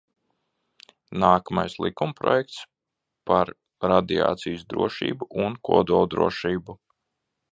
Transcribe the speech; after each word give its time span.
"Nākamais 1.23 1.75
ir 1.75 1.83
likumprojekts 1.85 2.55
"Par 3.31 3.51
radiācijas 3.91 4.65
drošību 4.75 5.29
un 5.47 5.61
kodoldrošību"." 5.69 6.79